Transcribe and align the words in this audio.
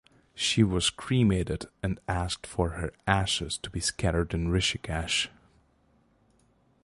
She 0.33 0.63
was 0.63 0.89
cremated 0.89 1.67
and 1.83 1.99
asked 2.07 2.47
for 2.47 2.69
her 2.71 2.91
ashes 3.05 3.59
to 3.59 3.69
be 3.69 3.79
scattered 3.79 4.33
in 4.33 4.47
Rishikesh. 4.49 5.29